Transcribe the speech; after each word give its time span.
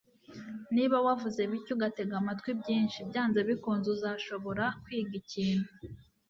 Niba 0.75 0.97
wavuze 1.05 1.41
bike 1.51 1.71
ugatega 1.75 2.13
amatwi 2.21 2.51
byinshi, 2.61 2.99
byanze 3.09 3.39
bikunze 3.49 3.87
uzashobora 3.95 4.63
kwiga 4.83 5.13
ikintu. 5.21 5.69